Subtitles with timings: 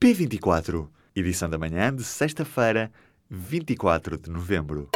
[0.00, 2.92] P24, edição da manhã de sexta-feira,
[3.30, 4.90] 24 de novembro.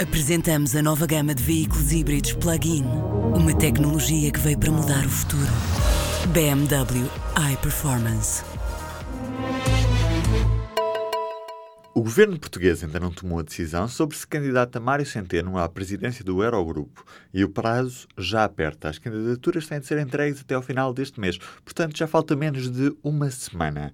[0.00, 2.84] Apresentamos a nova gama de veículos híbridos plug-in.
[3.36, 5.52] Uma tecnologia que veio para mudar o futuro.
[6.32, 7.06] BMW
[7.52, 8.51] iPerformance.
[11.94, 16.24] O governo português ainda não tomou a decisão sobre se candidata Mário Centeno à presidência
[16.24, 17.04] do Eurogrupo
[17.34, 18.88] e o prazo já aperta.
[18.88, 22.70] As candidaturas têm de ser entregues até ao final deste mês, portanto já falta menos
[22.70, 23.92] de uma semana.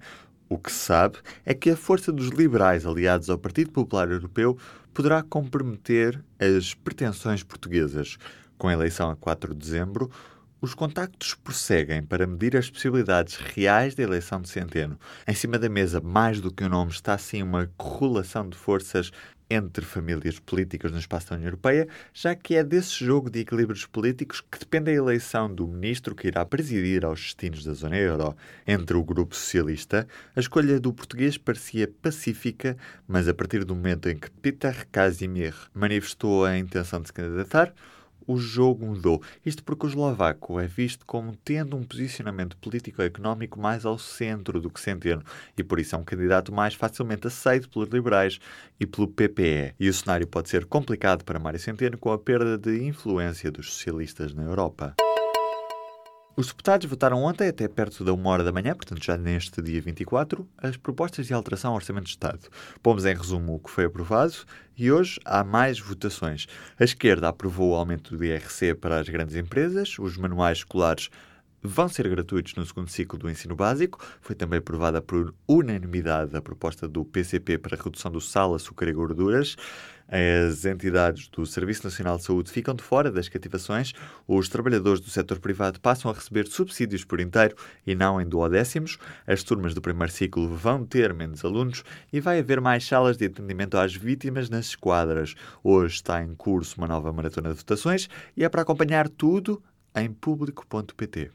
[0.48, 4.56] O que se sabe é que a força dos liberais aliados ao Partido Popular Europeu
[4.94, 8.16] poderá comprometer as pretensões portuguesas.
[8.56, 10.08] Com a eleição a 4 de dezembro,
[10.60, 14.98] os contactos prosseguem para medir as possibilidades reais da eleição de Centeno.
[15.26, 18.56] Em cima da mesa, mais do que o um nome, está sim uma correlação de
[18.56, 19.12] forças
[19.50, 23.86] entre famílias políticas no espaço da União Europeia, já que é desse jogo de equilíbrios
[23.86, 28.36] políticos que depende a eleição do ministro que irá presidir aos destinos da zona euro.
[28.66, 34.08] Entre o grupo socialista, a escolha do português parecia pacífica, mas a partir do momento
[34.08, 37.72] em que Peter Casimir manifestou a intenção de se candidatar,
[38.28, 39.22] o jogo mudou.
[39.44, 44.68] Isto porque o eslovaco é visto como tendo um posicionamento político-económico mais ao centro do
[44.68, 45.24] que Centeno
[45.56, 48.38] e por isso é um candidato mais facilmente aceito pelos liberais
[48.78, 49.74] e pelo PPE.
[49.80, 53.72] E o cenário pode ser complicado para Mário Centeno com a perda de influência dos
[53.72, 54.94] socialistas na Europa.
[56.38, 59.82] Os deputados votaram ontem, até perto da uma hora da manhã, portanto já neste dia
[59.82, 62.48] 24, as propostas de alteração ao Orçamento de Estado.
[62.80, 64.34] Pomos em resumo o que foi aprovado
[64.76, 66.46] e hoje há mais votações.
[66.78, 71.10] A esquerda aprovou o aumento do IRC para as grandes empresas, os manuais escolares
[71.62, 73.98] vão ser gratuitos no segundo ciclo do ensino básico.
[74.20, 78.88] Foi também aprovada por unanimidade a proposta do PCP para a redução do sal, açúcar
[78.88, 79.56] e gorduras.
[80.10, 83.92] As entidades do Serviço Nacional de Saúde ficam de fora das cativações.
[84.26, 87.54] Os trabalhadores do setor privado passam a receber subsídios por inteiro
[87.86, 88.96] e não em duodécimos.
[89.26, 93.26] As turmas do primeiro ciclo vão ter menos alunos e vai haver mais salas de
[93.26, 95.34] atendimento às vítimas nas esquadras.
[95.62, 99.62] Hoje está em curso uma nova maratona de votações e é para acompanhar tudo
[100.02, 101.30] em público.pt.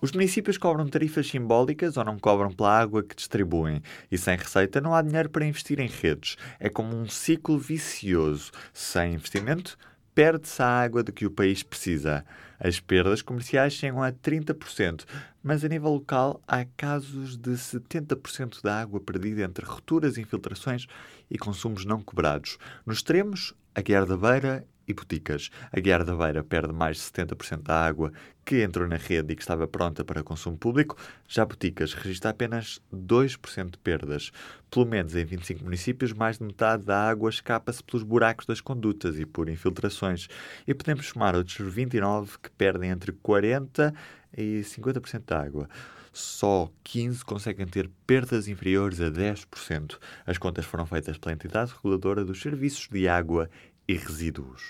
[0.00, 4.80] Os municípios cobram tarifas simbólicas ou não cobram pela água que distribuem, e sem receita
[4.80, 6.36] não há dinheiro para investir em redes.
[6.58, 8.50] É como um ciclo vicioso.
[8.72, 9.76] Sem investimento,
[10.14, 12.24] perde-se a água de que o país precisa.
[12.58, 15.04] As perdas comerciais chegam a 30%,
[15.42, 20.86] mas a nível local há casos de 70% da água perdida entre rupturas, infiltrações
[21.30, 22.56] e consumos não cobrados.
[22.86, 25.50] Nos extremos, a Guerra da Beira e Boticas.
[25.72, 28.12] A Guiar da Beira perde mais de 70% da água
[28.44, 30.96] que entrou na rede e que estava pronta para consumo público.
[31.28, 34.30] Já Boticas registra apenas 2% de perdas.
[34.70, 39.18] Pelo menos em 25 municípios, mais de metade da água escapa-se pelos buracos das condutas
[39.18, 40.28] e por infiltrações.
[40.66, 43.94] E podemos somar outros 29 que perdem entre 40%
[44.36, 45.68] e 50% da água
[46.12, 49.98] só 15 conseguem ter perdas inferiores a 10%.
[50.26, 53.48] As contas foram feitas pela entidade reguladora dos serviços de água
[53.90, 54.62] e resíduos.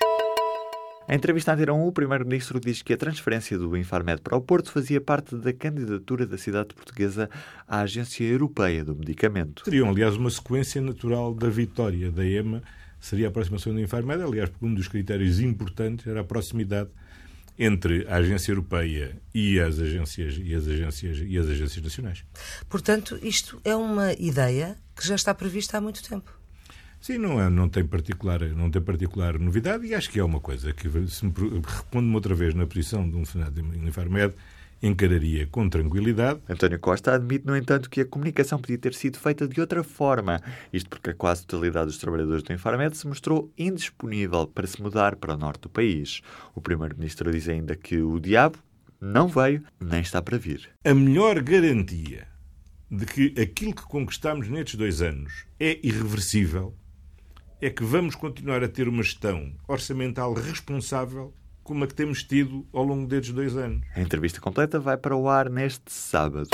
[1.06, 4.40] Em entrevista à Antena 1, o Primeiro-Ministro diz que a transferência do Infarmed para o
[4.40, 7.28] Porto fazia parte da candidatura da cidade portuguesa
[7.68, 9.62] à Agência Europeia do Medicamento.
[9.64, 12.62] Seria, aliás, uma sequência natural da vitória da EMA,
[12.98, 16.88] seria a aproximação do Infarmed, aliás, porque um dos critérios importantes era a proximidade
[17.58, 22.24] entre a agência europeia e as agências e as agências e as agências nacionais.
[22.70, 26.39] Portanto, isto é uma ideia que já está prevista há muito tempo.
[27.00, 30.38] Sim, não, é, não, tem particular, não tem particular novidade e acho que é uma
[30.38, 31.32] coisa que, se me
[31.64, 34.34] respondo-me outra vez na posição de um funcionário de Infarmed,
[34.82, 36.40] encararia com tranquilidade.
[36.48, 40.42] António Costa admite, no entanto, que a comunicação podia ter sido feita de outra forma.
[40.72, 45.16] Isto porque a quase totalidade dos trabalhadores do Infarmed se mostrou indisponível para se mudar
[45.16, 46.20] para o norte do país.
[46.54, 48.58] O primeiro-ministro diz ainda que o diabo
[49.00, 50.68] não veio nem está para vir.
[50.84, 52.26] A melhor garantia
[52.90, 56.74] de que aquilo que conquistamos nestes dois anos é irreversível
[57.60, 62.66] é que vamos continuar a ter uma gestão orçamental responsável como a que temos tido
[62.72, 63.82] ao longo destes dois anos.
[63.94, 66.48] A entrevista completa vai para o ar neste sábado.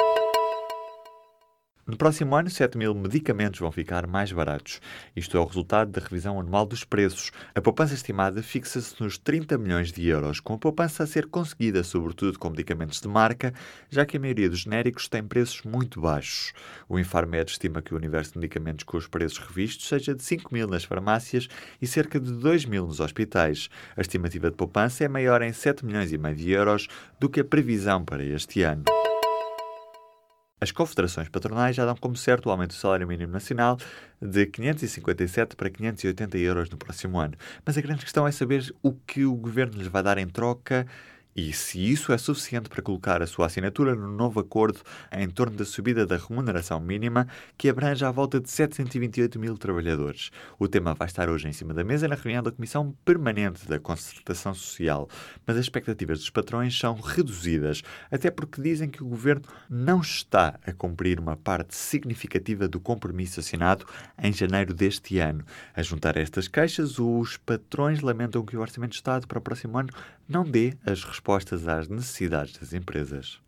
[1.86, 4.80] No próximo ano, 7 mil medicamentos vão ficar mais baratos.
[5.14, 7.30] Isto é o resultado da revisão anual dos preços.
[7.54, 11.84] A poupança estimada fixa-se nos 30 milhões de euros, com a poupança a ser conseguida
[11.84, 13.54] sobretudo com medicamentos de marca,
[13.88, 16.52] já que a maioria dos genéricos tem preços muito baixos.
[16.88, 20.52] O Infarmed estima que o universo de medicamentos com os preços revistos seja de 5
[20.52, 21.46] mil nas farmácias
[21.80, 23.70] e cerca de 2 mil nos hospitais.
[23.96, 26.88] A estimativa de poupança é maior em 7 milhões e meio de euros
[27.20, 28.82] do que a previsão para este ano.
[30.58, 33.76] As confederações patronais já dão como certo o aumento do salário mínimo nacional
[34.22, 37.34] de 557 para 580 euros no próximo ano.
[37.62, 40.86] Mas a grande questão é saber o que o governo lhes vai dar em troca
[41.36, 44.80] e se isso é suficiente para colocar a sua assinatura no novo acordo
[45.12, 47.28] em torno da subida da remuneração mínima,
[47.58, 50.30] que abrange à volta de 728 mil trabalhadores.
[50.58, 53.78] O tema vai estar hoje em cima da mesa na reunião da Comissão Permanente da
[53.78, 55.08] Concertação Social,
[55.46, 60.58] mas as expectativas dos patrões são reduzidas, até porque dizem que o governo não está
[60.66, 63.84] a cumprir uma parte significativa do compromisso assinado
[64.22, 65.44] em janeiro deste ano.
[65.74, 69.76] A juntar estas queixas, os patrões lamentam que o Orçamento de Estado para o próximo
[69.76, 69.90] ano
[70.28, 73.40] não dê as respostas às necessidades das empresas.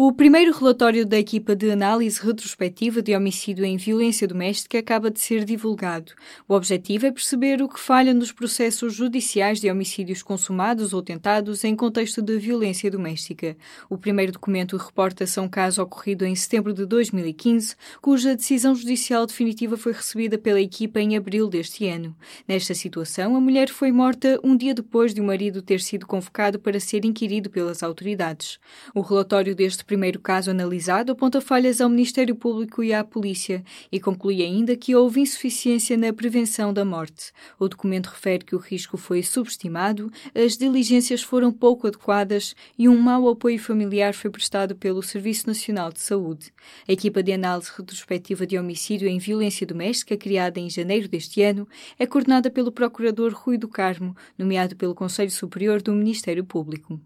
[0.00, 5.18] O primeiro relatório da equipa de análise retrospectiva de homicídio em violência doméstica acaba de
[5.18, 6.12] ser divulgado.
[6.46, 11.64] O objetivo é perceber o que falha nos processos judiciais de homicídios consumados ou tentados
[11.64, 13.56] em contexto de violência doméstica.
[13.90, 19.76] O primeiro documento reporta-se um caso ocorrido em setembro de 2015, cuja decisão judicial definitiva
[19.76, 22.14] foi recebida pela equipa em abril deste ano.
[22.46, 26.60] Nesta situação, a mulher foi morta um dia depois de o marido ter sido convocado
[26.60, 28.60] para ser inquirido pelas autoridades.
[28.94, 33.98] O relatório deste primeiro caso analisado aponta falhas ao Ministério Público e à Polícia e
[33.98, 37.32] conclui ainda que houve insuficiência na prevenção da morte.
[37.58, 42.98] O documento refere que o risco foi subestimado, as diligências foram pouco adequadas e um
[42.98, 46.52] mau apoio familiar foi prestado pelo Serviço Nacional de Saúde.
[46.86, 51.66] A equipa de análise retrospectiva de homicídio em violência doméstica, criada em janeiro deste ano,
[51.98, 57.00] é coordenada pelo Procurador Rui do Carmo, nomeado pelo Conselho Superior do Ministério Público.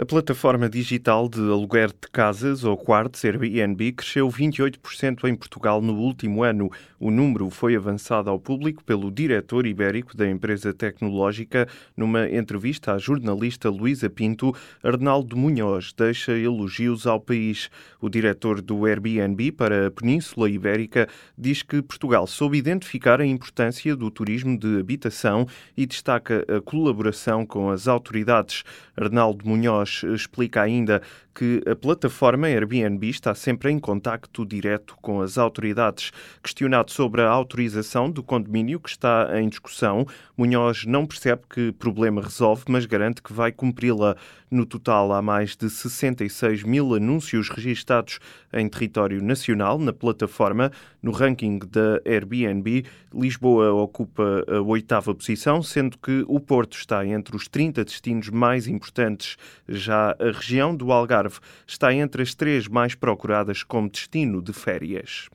[0.00, 5.92] A plataforma digital de aluguer de casas ou quartos Airbnb cresceu 28% em Portugal no
[5.92, 6.70] último ano.
[6.98, 12.98] O número foi avançado ao público pelo diretor ibérico da empresa tecnológica numa entrevista à
[12.98, 14.56] jornalista Luísa Pinto.
[14.82, 17.68] Arnaldo Munhoz deixa elogios ao país.
[18.00, 23.94] O diretor do Airbnb para a Península Ibérica diz que Portugal soube identificar a importância
[23.94, 25.46] do turismo de habitação
[25.76, 28.64] e destaca a colaboração com as autoridades.
[28.96, 31.02] Arnaldo Munhoz explica ainda
[31.34, 36.10] que a plataforma Airbnb está sempre em contacto direto com as autoridades.
[36.42, 40.06] Questionado sobre a autorização do condomínio que está em discussão,
[40.36, 44.16] Munhoz não percebe que problema resolve, mas garante que vai cumpri-la.
[44.50, 48.18] No total, há mais de 66 mil anúncios registados
[48.52, 50.72] em território nacional na plataforma.
[51.00, 52.84] No ranking da Airbnb,
[53.14, 58.66] Lisboa ocupa a oitava posição, sendo que o Porto está entre os 30 destinos mais
[58.66, 59.36] importantes.
[59.68, 61.19] Já a região do Algarve
[61.66, 65.28] está entre as três mais procuradas como destino de férias.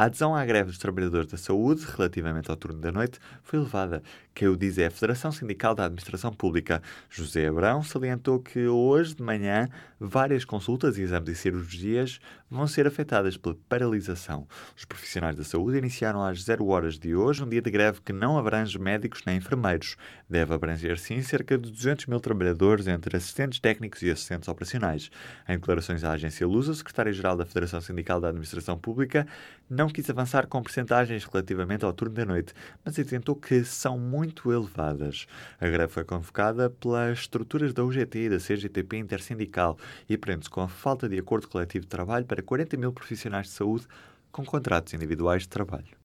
[0.00, 4.02] A adesão à greve dos trabalhadores da saúde, relativamente ao turno da noite, foi elevada,
[4.34, 6.82] que o diz é a Federação Sindical da Administração Pública.
[7.10, 9.68] José Abrão salientou que hoje de manhã
[10.00, 12.18] várias consultas e exames de cirurgias
[12.50, 14.48] vão ser afetadas pela paralisação.
[14.74, 18.12] Os profissionais da saúde iniciaram às 0 horas de hoje um dia de greve que
[18.14, 19.96] não abrange médicos nem enfermeiros.
[20.28, 25.10] Deve abranger, sim, cerca de 200 mil trabalhadores entre assistentes técnicos e assistentes operacionais.
[25.46, 29.26] Em declarações à agência Lusa, o secretário-geral da Federação Sindical da Administração Pública
[29.70, 32.52] não quis avançar com percentagens relativamente ao turno da noite,
[32.84, 35.26] mas adiantou que são muito elevadas.
[35.60, 39.78] A greve foi convocada pelas estruturas da UGT e da CGTP intersindical
[40.08, 43.52] e prende-se com a falta de acordo coletivo de trabalho para 40 mil profissionais de
[43.52, 43.86] saúde
[44.32, 45.99] com contratos individuais de trabalho.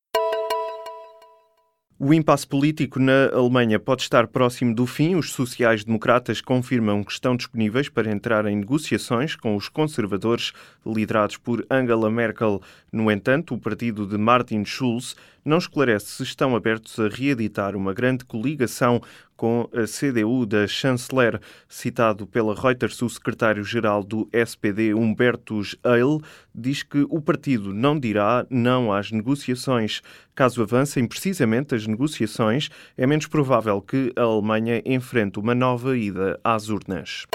[1.97, 5.15] O impasse político na Alemanha pode estar próximo do fim.
[5.15, 10.51] Os sociais-democratas confirmam que estão disponíveis para entrar em negociações com os conservadores
[10.86, 12.62] liderados por Angela Merkel.
[12.91, 15.15] No entanto, o partido de Martin Schulz
[15.46, 19.02] não esclarece se estão abertos a reeditar uma grande coligação
[19.38, 21.40] com a CDU da chanceler.
[21.70, 26.22] Citado pela Reuters, o secretário-geral do SPD, Humbertus Eil,
[26.54, 30.02] diz que o partido não dirá não às negociações.
[30.34, 36.40] Caso avancem precisamente as negociações, é menos provável que a Alemanha enfrente uma nova ida
[36.44, 37.25] às urnas.